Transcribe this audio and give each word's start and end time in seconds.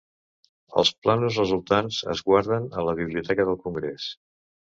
Els 0.81 0.91
plànols 1.05 1.37
resultants 1.41 1.99
es 2.15 2.23
guarden 2.31 2.67
a 2.81 2.87
la 2.89 2.97
Biblioteca 3.01 3.47
del 3.53 3.61
Congrés. 3.69 4.09